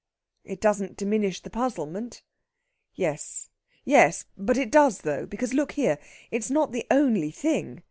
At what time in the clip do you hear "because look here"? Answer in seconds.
5.27-5.99